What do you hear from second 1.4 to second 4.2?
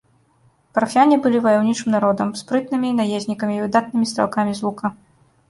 ваяўнічым народам, спрытнымі наезнікамі і выдатнымі